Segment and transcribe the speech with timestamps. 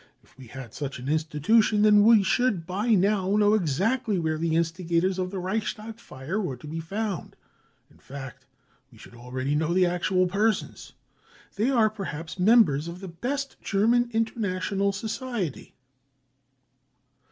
[0.23, 4.39] tc If we had such an institution, then we should by now know exactly where
[4.39, 7.35] the instigators of the Reichstag fire were to be found,
[7.87, 8.47] in fact,
[8.91, 10.93] we should already know the actual persons.
[11.55, 15.75] They are perhaps members of the best German international society